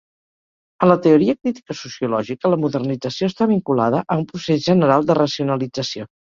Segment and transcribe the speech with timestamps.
[0.85, 6.13] En la teoria crítica sociològica, la modernització està vinculada a un procés general de racionalització.